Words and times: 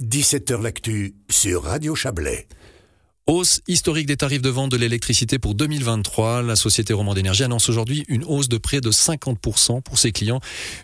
17h 0.00 0.62
L'actu 0.62 1.16
sur 1.28 1.64
Radio 1.64 1.96
Chablais. 1.96 2.46
Hausse 3.26 3.62
historique 3.66 4.06
des 4.06 4.16
tarifs 4.16 4.42
de 4.42 4.48
vente 4.48 4.70
de 4.70 4.76
l'électricité 4.76 5.40
pour 5.40 5.56
2023. 5.56 6.42
La 6.42 6.54
société 6.54 6.92
Romand 6.92 7.14
d'énergie 7.14 7.42
annonce 7.42 7.68
aujourd'hui 7.68 8.04
une 8.06 8.22
hausse 8.22 8.48
de 8.48 8.58
près 8.58 8.80
de 8.80 8.92
50% 8.92 9.82
pour 9.82 9.98
ses 9.98 10.12
clients. 10.12 10.38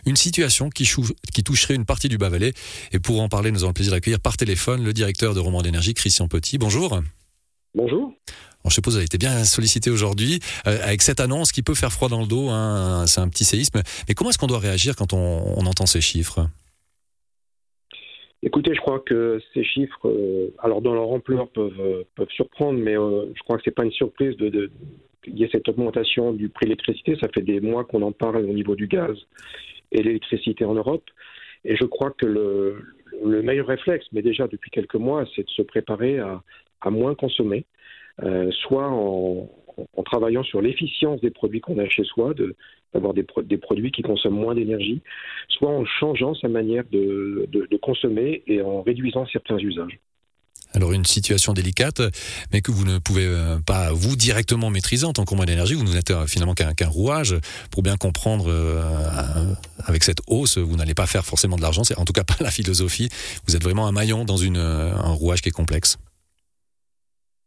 Une 0.05 0.17
situation 0.17 0.69
qui, 0.69 0.85
qui, 1.33 1.43
toucherait 1.43 1.75
une 1.75 1.85
partie 1.85 2.09
du 2.09 2.17
Bas-Valais. 2.17 2.51
Et 2.91 2.99
pour 2.99 3.21
en 3.21 3.29
parler, 3.29 3.51
nous 3.51 3.59
avons 3.59 3.69
le 3.69 3.73
plaisir 3.73 3.93
d'accueillir 3.93 4.19
par 4.19 4.35
téléphone 4.35 4.83
le 4.83 4.91
directeur 4.91 5.33
de 5.33 5.39
Romand 5.39 5.61
d'énergie, 5.61 5.93
Christian 5.93 6.27
Petit. 6.27 6.57
Bonjour. 6.57 6.99
Bonjour. 7.73 8.11
je 8.65 8.73
suppose 8.73 8.91
que 8.91 8.95
vous 8.95 8.97
avez 8.97 9.05
été 9.05 9.17
bien 9.17 9.45
sollicité 9.45 9.91
aujourd'hui 9.91 10.41
euh, 10.67 10.77
avec 10.83 11.01
cette 11.01 11.21
annonce 11.21 11.53
qui 11.53 11.61
peut 11.61 11.73
faire 11.73 11.93
froid 11.93 12.09
dans 12.09 12.19
le 12.19 12.27
dos. 12.27 12.49
Hein, 12.49 13.05
c'est 13.07 13.21
un 13.21 13.29
petit 13.29 13.45
séisme. 13.45 13.81
Mais 14.09 14.13
comment 14.13 14.29
est-ce 14.29 14.37
qu'on 14.37 14.47
doit 14.47 14.59
réagir 14.59 14.97
quand 14.97 15.13
on, 15.13 15.53
on 15.57 15.65
entend 15.67 15.85
ces 15.85 16.01
chiffres? 16.01 16.49
Écoutez, 18.45 18.75
je 18.75 18.79
crois 18.79 18.99
que 18.99 19.41
ces 19.55 19.63
chiffres, 19.63 20.07
euh, 20.07 20.53
alors 20.59 20.79
dans 20.79 20.93
leur 20.93 21.09
ampleur, 21.09 21.49
peuvent, 21.49 21.81
euh, 22.19 22.25
surprendre, 22.29 22.79
mais 22.79 22.95
euh, 22.95 23.25
je 23.33 23.41
crois 23.41 23.57
que 23.57 23.63
c'est 23.65 23.73
pas 23.73 23.83
une 23.83 23.91
surprise 23.91 24.37
de, 24.37 24.69
qu'il 25.23 25.39
y 25.39 25.43
ait 25.43 25.49
cette 25.51 25.67
augmentation 25.67 26.31
du 26.31 26.49
prix 26.49 26.65
de 26.65 26.69
l'électricité. 26.69 27.17
Ça 27.19 27.27
fait 27.33 27.41
des 27.41 27.59
mois 27.59 27.85
qu'on 27.85 28.03
en 28.03 28.11
parle 28.11 28.45
au 28.45 28.53
niveau 28.53 28.75
du 28.75 28.85
gaz 28.85 29.17
et 29.91 30.03
l'électricité 30.03 30.63
en 30.63 30.75
Europe. 30.75 31.05
Et 31.63 31.75
je 31.75 31.85
crois 31.85 32.11
que 32.11 32.27
le, 32.27 32.77
le, 33.25 33.41
meilleur 33.41 33.65
réflexe, 33.65 34.05
mais 34.11 34.21
déjà 34.21 34.47
depuis 34.47 34.69
quelques 34.69 34.93
mois, 34.93 35.25
c'est 35.35 35.43
de 35.43 35.49
se 35.49 35.63
préparer 35.63 36.19
à, 36.19 36.43
moins 36.91 37.15
consommer, 37.15 37.65
soit 38.51 38.87
en, 38.87 39.49
en, 39.77 40.03
travaillant 40.03 40.43
sur 40.43 40.61
l'efficience 40.61 41.21
des 41.21 41.31
produits 41.31 41.61
qu'on 41.61 41.77
a 41.79 41.87
chez 41.87 42.03
soi, 42.03 42.33
d'avoir 42.93 43.13
des, 43.13 43.23
produits 43.57 43.91
qui 43.91 44.01
consomment 44.01 44.39
moins 44.39 44.55
d'énergie, 44.55 45.01
soit 45.49 45.69
en 45.69 45.85
changeant 45.85 46.33
sa 46.35 46.47
manière 46.47 46.83
de, 46.91 47.47
consommer 47.81 48.43
et 48.47 48.61
en 48.61 48.81
réduisant 48.81 49.25
certains 49.27 49.57
usages. 49.57 49.99
Alors 50.73 50.91
une 50.91 51.05
situation 51.05 51.53
délicate, 51.53 52.01
mais 52.51 52.61
que 52.61 52.71
vous 52.71 52.83
ne 52.83 52.97
pouvez 52.97 53.25
euh, 53.25 53.57
pas 53.65 53.93
vous 53.93 54.17
directement 54.17 54.69
maîtriser 54.69 55.05
en 55.05 55.13
tant 55.13 55.23
que 55.23 55.45
d'énergie. 55.45 55.73
Vous 55.73 55.85
n'êtes 55.85 56.11
euh, 56.11 56.27
finalement 56.27 56.53
qu'un 56.53 56.87
rouage. 56.87 57.35
Pour 57.71 57.81
bien 57.81 57.95
comprendre, 57.95 58.47
euh, 58.49 58.83
avec 59.85 60.03
cette 60.03 60.19
hausse, 60.27 60.57
vous 60.57 60.75
n'allez 60.75 60.93
pas 60.93 61.07
faire 61.07 61.25
forcément 61.25 61.55
de 61.55 61.61
l'argent. 61.61 61.83
En 61.95 62.03
tout 62.03 62.13
cas 62.13 62.25
pas 62.25 62.35
la 62.41 62.51
philosophie. 62.51 63.07
Vous 63.47 63.55
êtes 63.55 63.63
vraiment 63.63 63.87
un 63.87 63.93
maillon 63.93 64.25
dans 64.25 64.43
un 64.43 65.11
rouage 65.13 65.41
qui 65.41 65.49
est 65.49 65.53
complexe. 65.53 65.97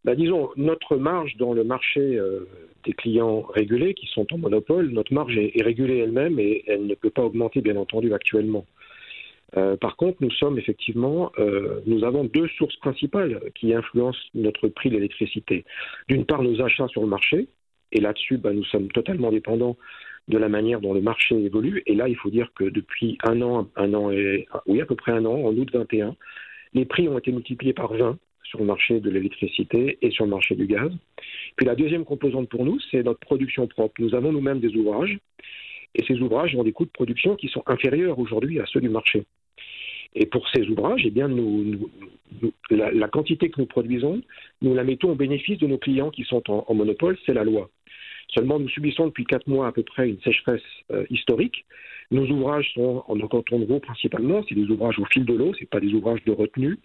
Bah, 0.08 0.14
disons, 0.14 0.48
notre 0.56 0.96
marge 0.96 1.36
dans 1.36 1.52
le 1.52 1.64
marché 1.64 2.00
euh, 2.00 2.48
des 2.86 2.94
clients 2.94 3.42
régulés 3.42 3.92
qui 3.92 4.06
sont 4.06 4.26
en 4.32 4.38
monopole, 4.38 4.88
notre 4.88 5.12
marge 5.12 5.36
est, 5.36 5.62
régulée 5.62 5.98
elle-même 5.98 6.40
et 6.40 6.64
elle 6.66 6.86
ne 6.86 6.94
peut 6.94 7.10
pas 7.10 7.20
augmenter, 7.20 7.60
bien 7.60 7.76
entendu, 7.76 8.14
actuellement. 8.14 8.64
Euh, 9.58 9.76
par 9.76 9.96
contre, 9.96 10.16
nous 10.22 10.30
sommes 10.30 10.58
effectivement, 10.58 11.30
euh, 11.38 11.82
nous 11.84 12.04
avons 12.04 12.24
deux 12.24 12.48
sources 12.56 12.76
principales 12.76 13.38
qui 13.54 13.74
influencent 13.74 14.18
notre 14.34 14.68
prix 14.68 14.88
de 14.88 14.94
l'électricité. 14.94 15.66
D'une 16.08 16.24
part, 16.24 16.42
nos 16.42 16.62
achats 16.62 16.88
sur 16.88 17.02
le 17.02 17.08
marché, 17.08 17.46
et 17.92 18.00
là-dessus, 18.00 18.38
bah, 18.38 18.54
nous 18.54 18.64
sommes 18.64 18.90
totalement 18.90 19.30
dépendants 19.30 19.76
de 20.28 20.38
la 20.38 20.48
manière 20.48 20.80
dont 20.80 20.94
le 20.94 21.02
marché 21.02 21.36
évolue. 21.36 21.82
Et 21.84 21.94
là, 21.94 22.08
il 22.08 22.16
faut 22.16 22.30
dire 22.30 22.50
que 22.54 22.64
depuis 22.64 23.18
un 23.24 23.42
an, 23.42 23.68
un 23.76 23.92
an 23.92 24.10
et 24.10 24.48
oui, 24.64 24.80
à 24.80 24.86
peu 24.86 24.96
près 24.96 25.12
un 25.12 25.26
an, 25.26 25.34
en 25.34 25.54
août 25.54 25.68
21, 25.70 26.16
les 26.72 26.86
prix 26.86 27.10
ont 27.10 27.18
été 27.18 27.30
multipliés 27.30 27.74
par 27.74 27.92
20 27.92 28.18
sur 28.48 28.60
le 28.60 28.64
marché 28.64 29.00
de 29.00 29.10
l'électricité 29.10 29.98
et 30.02 30.10
sur 30.10 30.24
le 30.24 30.30
marché 30.30 30.54
du 30.54 30.66
gaz. 30.66 30.90
Puis 31.56 31.66
la 31.66 31.74
deuxième 31.74 32.04
composante 32.04 32.48
pour 32.48 32.64
nous, 32.64 32.78
c'est 32.90 33.02
notre 33.02 33.20
production 33.20 33.66
propre. 33.66 34.00
Nous 34.00 34.14
avons 34.14 34.32
nous-mêmes 34.32 34.60
des 34.60 34.74
ouvrages, 34.76 35.18
et 35.94 36.04
ces 36.04 36.20
ouvrages 36.20 36.54
ont 36.54 36.64
des 36.64 36.72
coûts 36.72 36.84
de 36.84 36.90
production 36.90 37.36
qui 37.36 37.48
sont 37.48 37.62
inférieurs 37.66 38.18
aujourd'hui 38.18 38.60
à 38.60 38.66
ceux 38.66 38.80
du 38.80 38.88
marché. 38.88 39.24
Et 40.14 40.26
pour 40.26 40.48
ces 40.50 40.62
ouvrages, 40.68 41.02
eh 41.04 41.10
bien, 41.10 41.28
la, 42.70 43.08
quantité 43.08 43.50
que 43.50 43.60
nous 43.60 43.66
produisons, 43.66 44.22
nous 44.62 44.74
la 44.74 44.84
mettons 44.84 45.12
au 45.12 45.14
bénéfice 45.14 45.58
de 45.58 45.66
nos 45.66 45.78
clients 45.78 46.10
qui 46.10 46.24
sont 46.24 46.42
en, 46.50 46.64
en 46.66 46.74
monopole, 46.74 47.18
c'est 47.26 47.34
la 47.34 47.44
loi. 47.44 47.70
Seulement, 48.34 48.58
nous 48.58 48.68
subissons 48.68 49.06
depuis 49.06 49.24
quatre 49.24 49.46
mois 49.46 49.68
à 49.68 49.72
peu 49.72 49.82
près 49.82 50.08
une 50.08 50.20
sécheresse 50.20 50.62
euh, 50.90 51.04
historique. 51.10 51.64
Nos 52.10 52.26
ouvrages 52.30 52.72
sont 52.74 53.04
en 53.06 53.18
canton 53.28 53.58
de 53.58 53.66
Vaud 53.66 53.80
principalement, 53.80 54.42
c'est 54.48 54.54
des 54.54 54.68
ouvrages 54.70 54.98
au 54.98 55.04
fil 55.06 55.26
de 55.26 55.34
l'eau, 55.34 55.52
c'est 55.58 55.68
pas 55.68 55.80
des 55.80 55.92
ouvrages 55.92 56.24
de 56.24 56.32
retenue, 56.32 56.78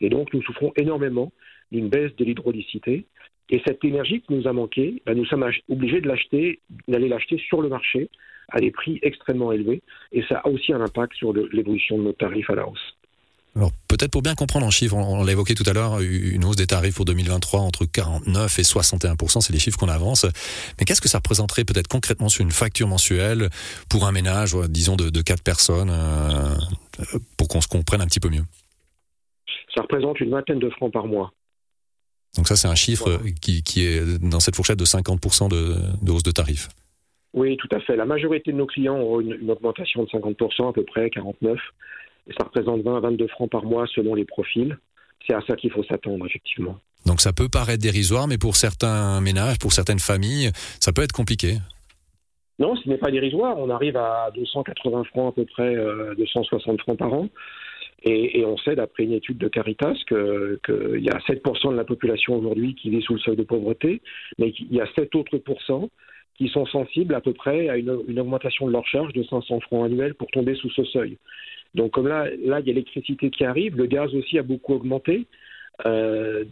et 0.00 0.08
donc 0.08 0.32
nous 0.32 0.42
souffrons 0.42 0.72
énormément 0.76 1.32
d'une 1.70 1.88
baisse 1.88 2.14
de 2.16 2.24
l'hydraulicité. 2.24 3.04
Et 3.50 3.60
cette 3.66 3.84
énergie 3.84 4.22
qui 4.22 4.32
nous 4.32 4.48
a 4.48 4.52
manqué, 4.52 5.02
ben, 5.04 5.16
nous 5.16 5.26
sommes 5.26 5.44
obligés 5.68 6.00
de 6.00 6.08
l'acheter, 6.08 6.60
d'aller 6.88 7.08
l'acheter 7.08 7.36
sur 7.38 7.60
le 7.60 7.68
marché 7.68 8.08
à 8.48 8.60
des 8.60 8.70
prix 8.70 8.98
extrêmement 9.02 9.52
élevés, 9.52 9.82
et 10.12 10.22
ça 10.22 10.38
a 10.38 10.48
aussi 10.48 10.72
un 10.72 10.80
impact 10.80 11.14
sur 11.14 11.32
l'évolution 11.32 11.98
de 11.98 12.04
nos 12.04 12.12
tarifs 12.12 12.48
à 12.48 12.54
la 12.54 12.66
hausse. 12.66 12.96
Alors 13.56 13.72
peut-être 13.88 14.12
pour 14.12 14.22
bien 14.22 14.34
comprendre 14.34 14.64
en 14.64 14.70
chiffres, 14.70 14.94
on, 14.94 15.24
l'a 15.24 15.32
évoqué 15.32 15.54
tout 15.54 15.64
à 15.66 15.72
l'heure, 15.72 16.00
une 16.00 16.44
hausse 16.44 16.56
des 16.56 16.68
tarifs 16.68 16.94
pour 16.94 17.04
2023 17.04 17.60
entre 17.60 17.84
49 17.84 18.58
et 18.58 18.62
61% 18.62 19.40
c'est 19.40 19.52
les 19.52 19.58
chiffres 19.58 19.76
qu'on 19.76 19.88
avance. 19.88 20.24
Mais 20.78 20.84
qu'est-ce 20.84 21.00
que 21.00 21.08
ça 21.08 21.18
représenterait 21.18 21.64
peut-être 21.64 21.88
concrètement 21.88 22.28
sur 22.28 22.44
une 22.44 22.52
facture 22.52 22.86
mensuelle 22.86 23.48
pour 23.88 24.06
un 24.06 24.12
ménage, 24.12 24.54
disons 24.68 24.96
de, 24.96 25.10
de 25.10 25.22
4 25.22 25.42
personnes, 25.42 25.90
euh, 25.90 26.54
pour 27.36 27.48
qu'on 27.48 27.60
se 27.60 27.66
comprenne 27.66 28.00
un 28.00 28.06
petit 28.06 28.20
peu 28.20 28.28
mieux? 28.28 28.44
Ça 29.74 29.82
représente 29.82 30.20
une 30.20 30.30
vingtaine 30.30 30.60
de 30.60 30.70
francs 30.70 30.92
par 30.92 31.06
mois. 31.06 31.32
Donc 32.36 32.46
ça 32.46 32.54
c'est 32.54 32.68
un 32.68 32.76
chiffre 32.76 33.10
voilà. 33.10 33.30
qui, 33.40 33.64
qui, 33.64 33.84
est 33.84 34.20
dans 34.22 34.38
cette 34.38 34.54
fourchette 34.54 34.78
de 34.78 34.84
50 34.84 35.50
de, 35.50 35.74
de 36.02 36.12
hausse 36.12 36.22
de 36.22 36.30
tarifs. 36.30 36.68
Oui, 37.32 37.56
tout 37.56 37.68
à 37.72 37.80
fait. 37.80 37.96
La 37.96 38.06
majorité 38.06 38.52
de 38.52 38.56
nos 38.56 38.66
clients 38.66 38.96
ont 38.96 39.20
une, 39.20 39.32
une 39.40 39.50
augmentation 39.50 40.04
de 40.04 40.08
50%, 40.08 40.68
à 40.68 40.72
peu 40.72 40.84
près 40.84 41.08
49% 41.08 41.56
et 42.28 42.32
ça 42.38 42.44
représente 42.44 42.82
20 42.82 42.96
à 42.96 43.00
22 43.00 43.26
francs 43.28 43.50
par 43.50 43.64
mois 43.64 43.86
selon 43.94 44.14
les 44.14 44.24
profils. 44.24 44.76
C'est 45.26 45.34
à 45.34 45.40
ça 45.46 45.56
qu'il 45.56 45.70
faut 45.70 45.84
s'attendre, 45.84 46.24
effectivement. 46.26 46.78
Donc 47.06 47.20
ça 47.20 47.32
peut 47.32 47.48
paraître 47.48 47.82
dérisoire, 47.82 48.28
mais 48.28 48.38
pour 48.38 48.56
certains 48.56 49.20
ménages, 49.20 49.58
pour 49.58 49.72
certaines 49.72 49.98
familles, 49.98 50.50
ça 50.80 50.92
peut 50.92 51.02
être 51.02 51.12
compliqué. 51.12 51.56
Non, 52.58 52.76
ce 52.76 52.88
n'est 52.88 52.98
pas 52.98 53.10
dérisoire. 53.10 53.56
On 53.58 53.70
arrive 53.70 53.96
à 53.96 54.30
280 54.34 55.04
francs 55.04 55.32
à 55.32 55.34
peu 55.34 55.46
près, 55.46 55.74
euh, 55.74 56.14
260 56.16 56.80
francs 56.82 56.98
par 56.98 57.12
an. 57.12 57.28
Et, 58.02 58.40
et 58.40 58.44
on 58.44 58.56
sait, 58.58 58.76
d'après 58.76 59.04
une 59.04 59.12
étude 59.12 59.38
de 59.38 59.48
Caritas, 59.48 59.94
qu'il 60.08 60.58
que 60.62 60.98
y 60.98 61.10
a 61.10 61.18
7% 61.18 61.72
de 61.72 61.76
la 61.76 61.84
population 61.84 62.36
aujourd'hui 62.36 62.74
qui 62.74 62.90
vit 62.90 63.02
sous 63.02 63.14
le 63.14 63.20
seuil 63.20 63.36
de 63.36 63.42
pauvreté, 63.42 64.02
mais 64.38 64.52
il 64.58 64.74
y 64.74 64.80
a 64.80 64.86
7 64.94 65.14
autres 65.14 65.38
pourcents 65.38 65.88
qui 66.36 66.48
sont 66.48 66.64
sensibles 66.66 67.14
à 67.14 67.20
peu 67.20 67.34
près 67.34 67.68
à 67.68 67.76
une, 67.76 67.98
une 68.08 68.20
augmentation 68.20 68.66
de 68.66 68.72
leur 68.72 68.86
charge 68.86 69.12
de 69.12 69.22
500 69.22 69.60
francs 69.60 69.84
annuels 69.84 70.14
pour 70.14 70.28
tomber 70.28 70.54
sous 70.54 70.70
ce 70.70 70.84
seuil. 70.84 71.18
Donc 71.74 71.92
comme 71.92 72.08
là, 72.08 72.24
là, 72.44 72.60
il 72.60 72.66
y 72.66 72.70
a 72.70 72.74
l'électricité 72.74 73.30
qui 73.30 73.44
arrive, 73.44 73.76
le 73.76 73.86
gaz 73.86 74.14
aussi 74.14 74.38
a 74.38 74.42
beaucoup 74.42 74.74
augmenté. 74.74 75.26
Euh, 75.86 76.44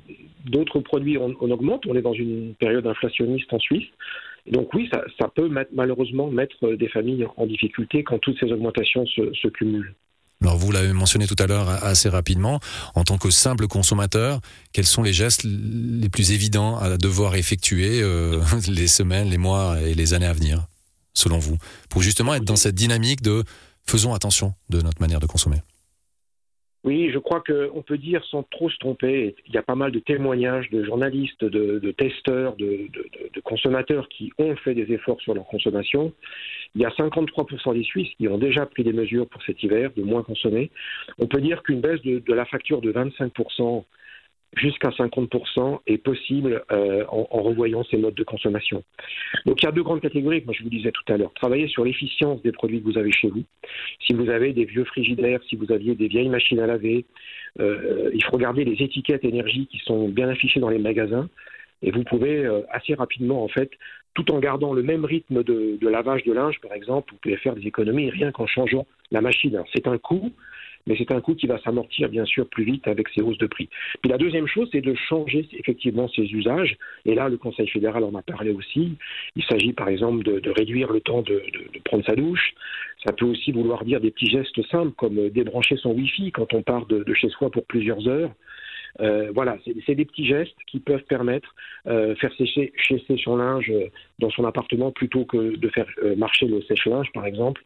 D'autres 0.47 0.81
produits, 0.81 1.19
on, 1.19 1.35
augmente. 1.51 1.85
On 1.87 1.95
est 1.95 2.03
dans 2.03 2.15
une 2.15 2.55
période 2.55 2.87
inflationniste 2.87 3.53
en 3.53 3.59
Suisse. 3.59 3.87
Donc 4.51 4.73
oui, 4.73 4.89
ça, 4.91 5.29
peut 5.35 5.51
malheureusement 5.75 6.31
mettre 6.31 6.73
des 6.73 6.89
familles 6.89 7.27
en 7.37 7.47
difficulté 7.47 8.03
quand 8.03 8.19
toutes 8.19 8.39
ces 8.41 8.51
augmentations 8.51 9.05
se, 9.07 9.35
se 9.35 9.49
cumulent. 9.49 9.95
Alors 10.41 10.57
vous 10.57 10.71
l'avez 10.71 10.93
mentionné 10.93 11.27
tout 11.27 11.37
à 11.39 11.47
l'heure 11.47 11.69
assez 11.69 12.09
rapidement, 12.09 12.61
en 12.95 13.03
tant 13.03 13.19
que 13.19 13.29
simple 13.29 13.67
consommateur, 13.67 14.41
quels 14.73 14.87
sont 14.87 15.03
les 15.03 15.13
gestes 15.13 15.45
les 15.45 16.09
plus 16.09 16.31
évidents 16.31 16.79
à 16.79 16.97
devoir 16.97 17.35
effectuer 17.35 18.01
euh, 18.03 18.41
les 18.69 18.87
semaines, 18.87 19.29
les 19.29 19.39
mois 19.39 19.81
et 19.83 19.95
les 19.95 20.15
années 20.15 20.27
à 20.27 20.33
venir, 20.33 20.67
selon 21.13 21.39
vous, 21.39 21.59
pour 21.91 22.03
justement 22.03 22.35
être 22.35 22.45
dans 22.45 22.57
cette 22.57 22.77
dynamique 22.77 23.21
de 23.21 23.43
faisons 23.89 24.15
attention 24.15 24.55
de 24.69 24.81
notre 24.81 25.01
manière 25.01 25.21
de 25.21 25.27
consommer. 25.27 25.59
Oui, 26.85 27.11
je 27.13 27.19
crois 27.19 27.43
qu'on 27.43 27.83
peut 27.83 27.99
dire 27.99 28.25
sans 28.31 28.45
trop 28.45 28.71
se 28.71 28.79
tromper, 28.79 29.35
il 29.47 29.53
y 29.53 29.59
a 29.59 29.63
pas 29.63 29.75
mal 29.75 29.91
de 29.91 29.99
témoignages 29.99 30.71
de 30.71 30.85
journalistes, 30.85 31.45
de, 31.45 31.91
testeurs, 31.91 32.55
de, 32.57 32.89
consommateurs 33.45 34.09
qui 34.09 34.33
ont 34.39 34.55
fait 34.57 34.75
des 34.75 34.93
efforts 34.93 35.21
sur 35.21 35.35
leur 35.35 35.47
consommation. 35.47 36.13
Il 36.75 36.81
y 36.81 36.85
a 36.85 36.91
53% 36.91 37.75
des 37.75 37.83
Suisses 37.83 38.15
qui 38.17 38.29
ont 38.29 38.39
déjà 38.39 38.65
pris 38.65 38.85
des 38.85 38.93
mesures 38.93 39.27
pour 39.29 39.43
cet 39.43 39.63
hiver, 39.63 39.91
de 39.97 40.03
moins 40.03 40.23
consommer. 40.23 40.71
On 41.19 41.27
peut 41.27 41.41
dire 41.41 41.63
qu'une 41.63 41.81
baisse 41.81 42.01
de, 42.03 42.23
la 42.33 42.45
facture 42.45 42.81
de 42.81 42.93
25% 42.93 43.85
jusqu'à 44.57 44.89
50% 44.91 45.81
est 45.87 45.99
possible 45.99 46.65
euh, 46.73 47.05
en, 47.09 47.27
en, 47.31 47.43
revoyant 47.43 47.85
ces 47.85 47.97
modes 47.97 48.15
de 48.15 48.25
consommation. 48.25 48.83
Donc 49.47 49.63
il 49.63 49.67
y 49.67 49.69
a 49.69 49.73
deux 49.73 49.83
grandes 49.83 50.01
catégories, 50.01 50.43
moi 50.45 50.55
je 50.57 50.63
vous 50.63 50.71
disais 50.71 50.91
tout 50.91 51.13
à 51.13 51.17
l'heure. 51.17 51.33
Travailler 51.35 51.69
sur 51.69 51.85
l'efficience 51.85 52.43
des 52.43 52.53
produits 52.53 52.81
que 52.81 52.85
vous 52.85 52.99
avez 52.99 53.13
chez 53.13 53.29
vous. 53.29 53.45
Si 54.07 54.15
vous 54.15 54.31
avez 54.31 54.53
des 54.53 54.65
vieux 54.65 54.85
frigidaires, 54.85 55.41
si 55.49 55.57
vous 55.57 55.71
aviez 55.73 55.95
des 55.95 56.09
vieilles 56.09 56.29
machines 56.29 56.61
à 56.61 56.67
laver, 56.67 57.05
euh, 57.61 58.11
il 58.15 58.23
faut 58.25 58.33
regarder 58.33 58.65
les 58.65 58.83
étiquettes 58.83 59.25
énergie 59.25 59.67
qui 59.67 59.79
sont 59.79 60.09
bien 60.09 60.29
affichées 60.29 60.61
dans 60.61 60.71
les 60.71 60.79
magasins. 60.79 61.29
Et 61.83 61.93
vous 61.93 62.03
pouvez 62.03 62.45
euh, 62.45 62.63
assez 62.71 62.95
rapidement, 62.95 63.45
en 63.45 63.49
fait, 63.49 63.71
tout 64.15 64.31
en 64.33 64.39
gardant 64.39 64.73
le 64.73 64.83
même 64.83 65.05
rythme 65.05 65.43
de, 65.43 65.79
de 65.81 65.89
lavage 65.89 66.25
de 66.25 66.33
linge, 66.33 66.61
par 66.61 66.73
exemple, 66.73 67.13
vous 67.13 67.19
pouvez 67.23 67.37
faire 67.37 67.55
des 67.55 67.67
économies 67.67 68.11
rien 68.11 68.33
qu'en 68.33 68.47
changeant 68.47 68.87
la 69.11 69.21
machine. 69.21 69.63
C'est 69.73 69.87
un 69.87 69.99
coût, 69.99 70.33
mais 70.89 70.97
c'est 70.97 71.13
un 71.13 71.21
coût 71.21 71.35
qui 71.35 71.47
va 71.47 71.59
s'amortir 71.61 72.09
bien 72.09 72.25
sûr 72.25 72.49
plus 72.49 72.65
vite 72.65 72.89
avec 72.89 73.09
ces 73.11 73.21
hausses 73.21 73.39
de 73.39 73.47
prix. 73.47 73.69
Puis 74.01 74.11
la 74.11 74.19
deuxième 74.19 74.47
chose, 74.47 74.69
c'est 74.73 74.81
de 74.81 74.95
changer 74.95 75.47
effectivement 75.53 76.09
ses 76.09 76.23
usages, 76.23 76.77
et 77.05 77.15
là 77.15 77.29
le 77.29 77.37
Conseil 77.37 77.69
fédéral 77.69 78.03
en 78.05 78.15
a 78.15 78.23
parlé 78.23 78.51
aussi. 78.51 78.97
Il 79.37 79.45
s'agit 79.45 79.73
par 79.73 79.89
exemple 79.89 80.25
de, 80.25 80.51
réduire 80.51 80.91
le 80.93 81.01
temps 81.01 81.23
de, 81.23 81.43
prendre 81.85 82.05
sa 82.05 82.17
douche. 82.17 82.55
Ça 83.07 83.13
peut 83.13 83.27
aussi 83.27 83.53
vouloir 83.53 83.85
dire 83.85 84.01
des 84.01 84.11
petits 84.11 84.31
gestes 84.31 84.67
simples 84.69 84.93
comme 84.97 85.29
débrancher 85.29 85.77
son 85.77 85.93
Wi-Fi 85.93 86.33
quand 86.33 86.53
on 86.55 86.63
part 86.63 86.87
de 86.87 87.15
chez 87.15 87.29
soi 87.29 87.51
pour 87.51 87.65
plusieurs 87.65 88.09
heures. 88.09 88.33
Euh, 89.01 89.31
voilà, 89.35 89.57
c'est 89.87 89.95
des 89.95 90.05
petits 90.05 90.27
gestes 90.27 90.57
qui 90.67 90.81
peuvent 90.81 91.05
permettre 91.09 91.55
euh, 91.87 92.15
faire 92.17 92.33
sécher, 92.37 92.73
son 93.23 93.37
linge 93.37 93.73
dans 94.19 94.31
son 94.31 94.45
appartement 94.45 94.91
plutôt 94.91 95.25
que 95.25 95.57
de 95.57 95.69
faire 95.69 95.87
euh, 96.03 96.17
marcher 96.17 96.47
le 96.47 96.63
sèche-linge, 96.63 97.09
par 97.15 97.27
exemple. 97.27 97.63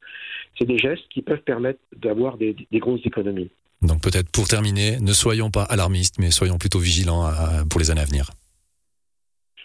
C'est 0.58 0.66
des 0.66 0.78
gestes 0.78 1.04
qui 1.10 1.22
peuvent 1.22 1.42
permettre 1.42 1.80
d'avoir 1.96 2.36
des, 2.36 2.54
grosses 2.74 3.04
économies. 3.04 3.50
Donc 3.80 4.02
peut-être 4.02 4.30
pour 4.30 4.46
terminer, 4.46 5.00
ne 5.00 5.12
soyons 5.12 5.50
pas 5.50 5.64
alarmistes, 5.64 6.16
mais 6.18 6.30
soyons 6.30 6.58
plutôt 6.58 6.78
vigilants 6.78 7.28
pour 7.68 7.80
les 7.80 7.90
années 7.90 8.02
à 8.02 8.04
venir. 8.04 8.30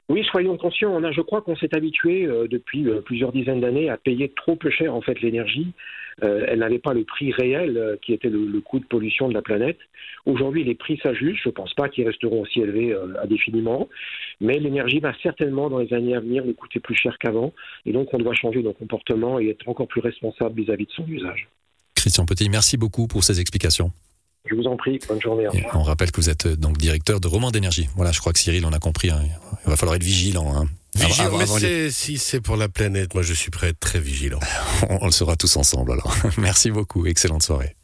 Oui, 0.10 0.24
soyons 0.32 0.58
conscients. 0.58 0.92
On 0.94 1.04
a, 1.04 1.12
je 1.12 1.22
crois 1.22 1.42
qu'on 1.42 1.58
s'est 1.58 1.76
habitué 1.76 2.26
euh, 2.26 2.48
depuis 2.48 2.88
euh, 2.88 3.02
plusieurs 3.02 3.34
dizaines 3.34 3.60
d'années 3.60 3.90
à 3.90 3.98
payer 3.98 4.30
trop 4.30 4.56
peu 4.56 4.70
cher 4.70 4.96
en 4.96 5.02
fait 5.02 5.20
l'énergie. 5.22 5.74
Euh, 6.24 6.46
elle 6.48 6.60
n'avait 6.60 6.80
pas 6.80 6.94
le 6.94 7.04
prix 7.04 7.32
réel 7.34 7.98
qui 8.02 8.14
était 8.14 8.30
le, 8.30 8.60
coût 8.62 8.80
de 8.80 8.86
pollution 8.86 9.28
de 9.28 9.34
la 9.34 9.42
planète. 9.42 9.78
Aujourd'hui, 10.26 10.64
les 10.64 10.76
prix 10.76 11.00
s'ajustent. 11.04 11.44
Je 11.44 11.50
ne 11.50 11.54
pense 11.54 11.74
pas 11.74 11.90
qu'ils 11.90 12.08
resteront 12.08 12.42
aussi 12.42 12.62
élevés 12.62 12.96
indéfiniment, 13.22 13.88
mais 14.42 14.58
l'énergie 14.58 15.00
va 15.00 15.14
certainement 15.22 15.70
dans 15.70 15.78
les 15.78 15.94
années 15.94 16.16
à 16.16 16.20
venir 16.20 16.44
nous 16.44 16.54
coûter 16.54 16.80
plus 16.80 16.96
cher 16.96 17.18
qu'avant, 17.20 17.54
et 17.86 17.92
donc 17.92 18.12
on 18.14 18.18
doit 18.18 18.34
changer 18.34 18.64
nos 18.64 18.74
comportements 18.74 19.40
et 19.40 19.50
être 19.50 19.70
encore 19.70 19.88
plus 19.88 20.02
responsable 20.02 20.60
vis-à-vis 20.60 20.86
-vis 20.86 20.88
de 20.88 20.94
son 20.94 21.08
usage. 21.08 21.48
Christian 21.96 22.26
Petit, 22.26 22.50
merci 22.50 22.78
beaucoup 22.78 23.06
pour 23.08 23.24
ces 23.24 23.40
explications. 23.40 23.92
Je 24.50 24.56
vous 24.56 24.66
en 24.66 24.78
prie, 24.78 25.00
bonne 25.08 25.22
journée. 25.22 25.48
on 25.74 25.84
rappelle 25.84 26.12
que 26.12 26.22
vous 26.22 26.30
êtes 26.30 26.46
euh, 26.46 26.56
donc 26.56 26.78
directeur 26.78 27.20
de 27.20 27.28
Roman 27.28 27.52
d'énergie. 27.52 27.90
Voilà, 27.96 28.12
je 28.12 28.20
crois 28.20 28.34
que 28.34 28.40
Cyril, 28.40 28.66
on 28.66 28.74
a 28.74 28.80
compris. 28.80 29.10
Hein. 29.10 29.22
Il 29.66 29.70
va 29.70 29.76
falloir 29.76 29.96
être 29.96 30.04
vigilant. 30.04 30.56
Hein. 30.56 30.68
Vigilant, 30.96 31.38
mais 31.62 31.92
si 31.92 32.18
c'est 32.18 32.42
pour 32.42 32.58
la 32.58 32.70
planète, 32.70 33.14
moi 33.14 33.24
je 33.24 33.34
suis 33.34 33.52
prêt 33.52 33.68
à 33.68 33.70
être 33.72 33.80
très 33.80 34.00
vigilant. 34.00 34.40
on 34.90 35.06
le 35.06 35.12
sera 35.12 35.36
tous 35.36 35.58
ensemble 35.58 35.92
alors. 35.92 36.16
Merci 36.38 36.72
beaucoup, 36.72 37.06
excellente 37.06 37.44
soirée. 37.44 37.76